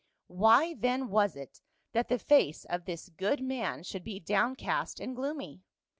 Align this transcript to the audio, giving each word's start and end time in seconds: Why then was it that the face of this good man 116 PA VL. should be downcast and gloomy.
Why 0.25 0.73
then 0.73 1.09
was 1.09 1.35
it 1.35 1.61
that 1.91 2.09
the 2.09 2.17
face 2.17 2.65
of 2.65 2.85
this 2.85 3.09
good 3.09 3.39
man 3.39 3.83
116 3.83 3.83
PA 3.83 3.83
VL. 3.83 3.87
should 3.91 4.03
be 4.03 4.19
downcast 4.19 4.99
and 4.99 5.15
gloomy. 5.15 5.61